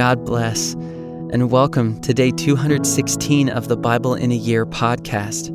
[0.00, 5.50] God bless, and welcome to day 216 of the Bible in a Year podcast.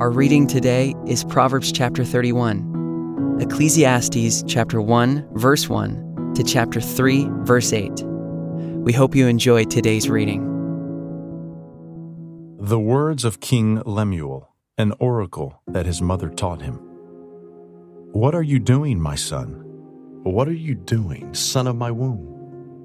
[0.00, 7.28] Our reading today is Proverbs chapter 31, Ecclesiastes chapter 1, verse 1 to chapter 3,
[7.42, 8.02] verse 8.
[8.02, 10.42] We hope you enjoy today's reading.
[12.58, 16.80] The words of King Lemuel, an oracle that his mother taught him.
[18.10, 19.62] What are you doing, my son?
[20.24, 22.41] What are you doing, son of my womb?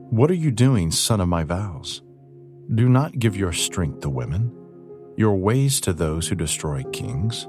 [0.10, 2.02] What are you doing, son of my vows?
[2.74, 4.56] Do not give your strength to women,
[5.18, 7.46] your ways to those who destroy kings.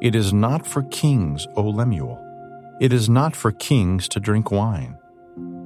[0.00, 2.20] It is not for kings, O Lemuel.
[2.80, 4.96] It is not for kings to drink wine,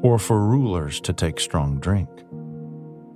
[0.01, 2.09] or for rulers to take strong drink,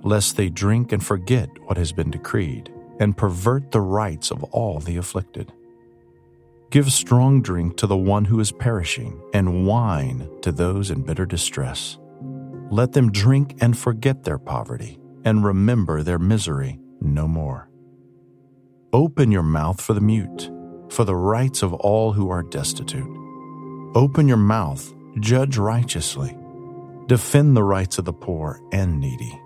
[0.03, 4.79] lest they drink and forget what has been decreed, and pervert the rights of all
[4.79, 5.51] the afflicted.
[6.69, 11.25] Give strong drink to the one who is perishing, and wine to those in bitter
[11.25, 11.97] distress.
[12.73, 17.69] Let them drink and forget their poverty, and remember their misery no more.
[18.91, 20.49] Open your mouth for the mute,
[20.89, 23.15] for the rights of all who are destitute.
[23.93, 26.35] Open your mouth, judge righteously,
[27.05, 29.39] defend the rights of the poor and needy.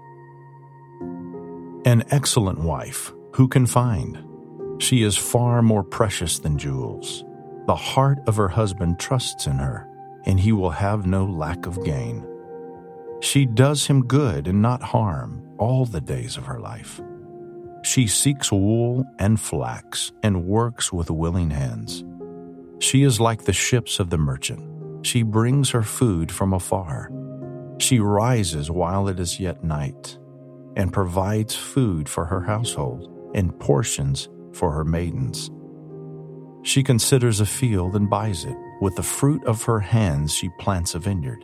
[1.83, 4.23] An excellent wife, who can find?
[4.81, 7.25] She is far more precious than jewels.
[7.65, 9.85] The heart of her husband trusts in her,
[10.25, 12.25] and he will have no lack of gain.
[13.19, 17.01] She does him good and not harm all the days of her life.
[17.83, 22.03] She seeks wool and flax and works with willing hands.
[22.79, 25.05] She is like the ships of the merchant.
[25.05, 27.11] She brings her food from afar.
[27.79, 30.17] She rises while it is yet night
[30.75, 35.49] and provides food for her household and portions for her maidens.
[36.63, 38.57] She considers a field and buys it.
[38.81, 41.43] With the fruit of her hands, she plants a vineyard.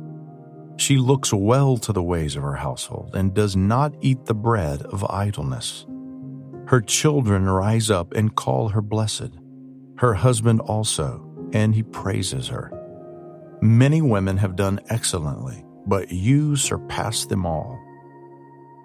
[0.81, 4.81] She looks well to the ways of her household and does not eat the bread
[4.81, 5.85] of idleness.
[6.65, 9.29] Her children rise up and call her blessed,
[9.99, 12.71] her husband also, and he praises her.
[13.61, 17.79] Many women have done excellently, but you surpass them all.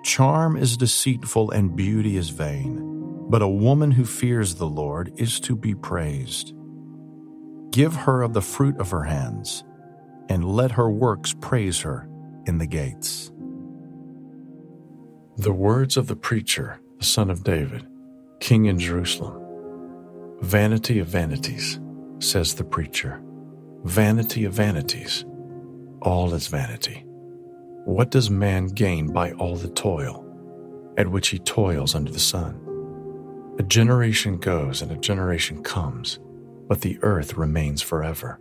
[0.04, 5.40] Charm is deceitful and beauty is vain, but a woman who fears the Lord is
[5.40, 6.54] to be praised.
[7.70, 9.64] Give her of the fruit of her hands
[10.28, 12.08] and let her works praise her
[12.46, 13.30] in the gates.
[15.36, 17.86] The words of the preacher, the son of David,
[18.40, 19.42] king in Jerusalem.
[20.40, 21.80] Vanity of vanities,
[22.18, 23.22] says the preacher.
[23.84, 25.24] Vanity of vanities.
[26.02, 27.04] All is vanity.
[27.84, 30.24] What does man gain by all the toil
[30.96, 32.60] at which he toils under the sun?
[33.58, 36.18] A generation goes and a generation comes,
[36.68, 38.40] but the earth remains forever.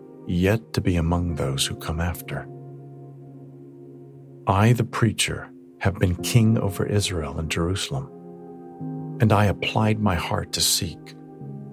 [0.27, 2.47] yet to be among those who come after.
[4.47, 8.09] I, the preacher, have been king over Israel and Jerusalem.
[9.19, 10.99] And I applied my heart to seek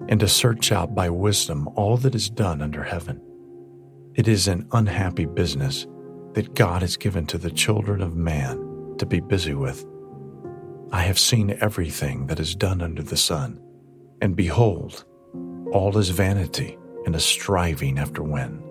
[0.07, 3.21] and to search out by wisdom all that is done under heaven.
[4.15, 5.85] It is an unhappy business
[6.33, 9.85] that God has given to the children of man to be busy with.
[10.91, 13.61] I have seen everything that is done under the sun,
[14.21, 15.05] and behold,
[15.71, 18.61] all is vanity and a striving after when.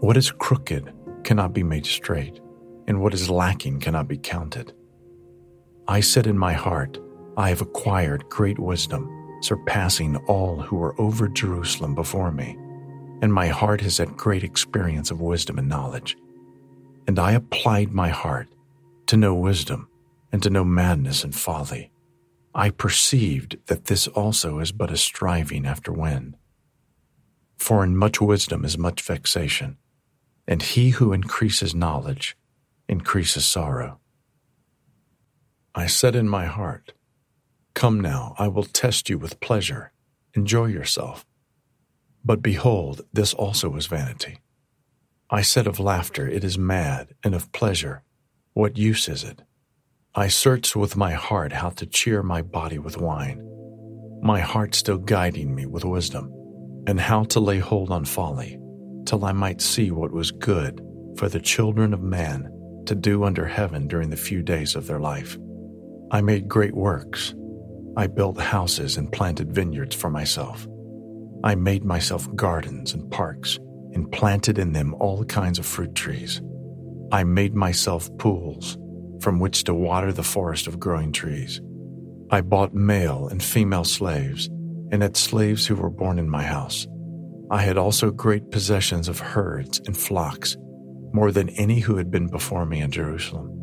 [0.00, 0.92] What is crooked
[1.24, 2.40] cannot be made straight,
[2.86, 4.72] and what is lacking cannot be counted.
[5.88, 6.98] I said in my heart,
[7.36, 12.56] I have acquired great wisdom, surpassing all who were over Jerusalem before me,
[13.22, 16.16] and my heart has had great experience of wisdom and knowledge.
[17.06, 18.48] And I applied my heart
[19.06, 19.88] to know wisdom
[20.30, 21.90] and to know madness and folly.
[22.54, 26.36] I perceived that this also is but a striving after wind.
[27.58, 29.78] For in much wisdom is much vexation,
[30.46, 32.36] and he who increases knowledge
[32.88, 34.00] increases sorrow.
[35.74, 36.92] I said in my heart,
[37.74, 39.92] Come now, I will test you with pleasure.
[40.34, 41.26] Enjoy yourself.
[42.24, 44.38] But behold, this also is vanity.
[45.30, 48.02] I said of laughter, It is mad, and of pleasure,
[48.54, 49.42] What use is it?
[50.14, 53.40] I searched with my heart how to cheer my body with wine,
[54.22, 56.32] my heart still guiding me with wisdom,
[56.88, 58.58] and how to lay hold on folly,
[59.04, 60.80] till I might see what was good
[61.18, 62.50] for the children of man
[62.86, 65.36] to do under heaven during the few days of their life.
[66.10, 67.34] I made great works.
[67.98, 70.66] I built houses and planted vineyards for myself.
[71.44, 73.58] I made myself gardens and parks
[73.92, 76.40] and planted in them all kinds of fruit trees.
[77.12, 78.78] I made myself pools
[79.20, 81.60] from which to water the forest of growing trees.
[82.30, 84.48] I bought male and female slaves,
[84.90, 86.86] and had slaves who were born in my house.
[87.50, 90.56] I had also great possessions of herds and flocks,
[91.12, 93.54] more than any who had been before me in Jerusalem.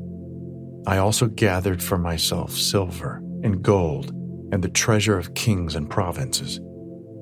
[0.88, 4.12] I also gathered for myself silver and gold
[4.52, 6.60] and the treasure of kings and provinces.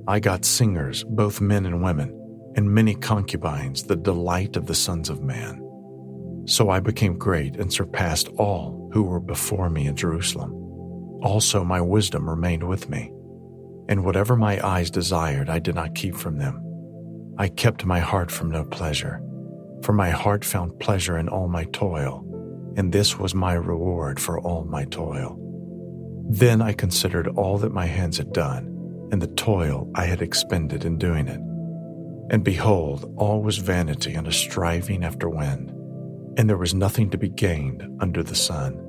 [0.08, 2.20] I got singers, both men and women,
[2.56, 5.62] and many concubines, the delight of the sons of man.
[6.46, 10.52] So I became great and surpassed all who were before me in Jerusalem.
[11.22, 13.12] Also, my wisdom remained with me,
[13.90, 16.62] and whatever my eyes desired, I did not keep from them.
[17.38, 19.22] I kept my heart from no pleasure,
[19.84, 22.24] for my heart found pleasure in all my toil,
[22.78, 25.38] and this was my reward for all my toil.
[26.30, 28.66] Then I considered all that my hands had done,
[29.12, 31.42] and the toil I had expended in doing it.
[32.32, 35.74] And behold, all was vanity and a striving after wind
[36.38, 38.80] and there was nothing to be gained under the sun.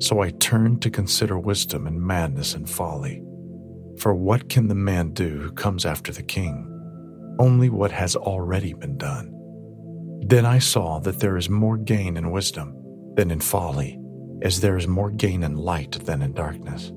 [0.00, 3.22] So I turned to consider wisdom and madness and folly.
[3.98, 6.70] For what can the man do who comes after the king?
[7.38, 9.32] Only what has already been done.
[10.26, 12.74] Then I saw that there is more gain in wisdom
[13.14, 13.98] than in folly,
[14.42, 16.92] as there is more gain in light than in darkness.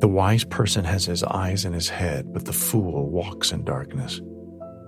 [0.00, 4.20] The wise person has his eyes in his head, but the fool walks in darkness.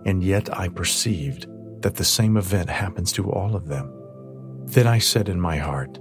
[0.06, 1.46] And yet I perceived
[1.82, 3.92] that the same event happens to all of them.
[4.64, 5.98] Then I said in my heart,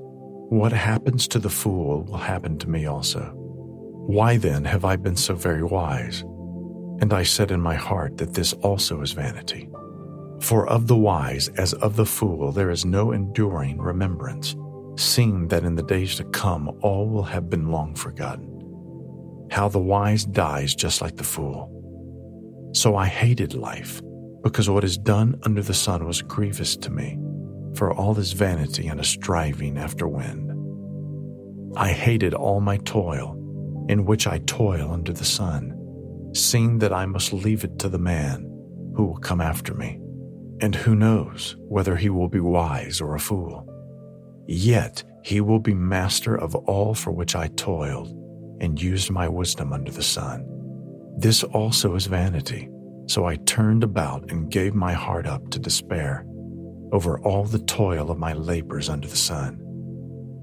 [0.50, 3.38] What happens to the fool will happen to me also.
[4.08, 6.22] Why then have I been so very wise?
[7.02, 9.70] And I said in my heart that this also is vanity.
[10.42, 14.56] For of the wise as of the fool there is no enduring remembrance,
[14.98, 18.48] seeing that in the days to come all will have been long forgotten.
[19.52, 21.70] How the wise dies just like the fool.
[22.74, 24.02] So I hated life
[24.44, 27.18] because what is done under the sun was grievous to me,
[27.76, 30.48] for all is vanity and a striving after wind.
[31.78, 33.38] I hated all my toil,
[33.92, 35.78] in which I toil under the sun,
[36.34, 38.44] seeing that I must leave it to the man
[38.96, 40.00] who will come after me,
[40.60, 43.68] and who knows whether he will be wise or a fool.
[44.48, 48.10] Yet he will be master of all for which I toiled
[48.60, 50.48] and used my wisdom under the sun.
[51.18, 52.72] This also is vanity
[53.12, 56.26] so I turned about and gave my heart up to despair
[56.94, 59.61] over all the toil of my labors under the sun.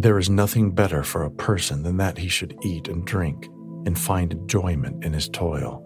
[0.00, 3.46] There is nothing better for a person than that he should eat and drink
[3.84, 5.84] and find enjoyment in his toil.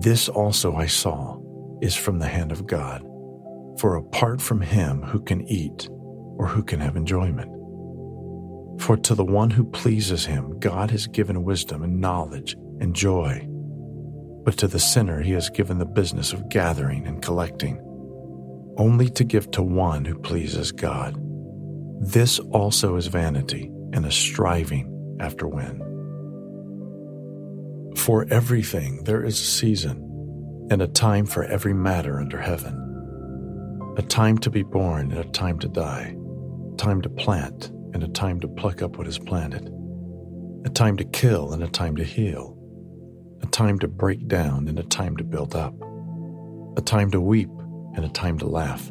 [0.00, 1.38] This also I saw
[1.82, 3.02] is from the hand of God.
[3.78, 5.86] For apart from him who can eat
[6.38, 7.50] or who can have enjoyment.
[8.80, 13.46] For to the one who pleases him, God has given wisdom and knowledge and joy.
[14.44, 17.78] But to the sinner, he has given the business of gathering and collecting,
[18.78, 21.20] only to give to one who pleases God.
[22.00, 25.82] This also is vanity and a striving after wind.
[27.98, 30.06] For everything there is a season,
[30.70, 32.86] and a time for every matter under heaven
[33.96, 36.16] a time to be born and a time to die,
[36.72, 39.68] a time to plant and a time to pluck up what is planted,
[40.64, 42.56] a time to kill and a time to heal,
[43.42, 45.74] a time to break down and a time to build up,
[46.78, 47.50] a time to weep
[47.94, 48.90] and a time to laugh,